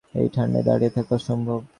এই 0.13 0.27
ঠান্ডায় 0.35 0.65
দাঁড়িয়ে 0.65 0.91
থাকা 0.91 1.13
অসম্ভব। 1.15 1.61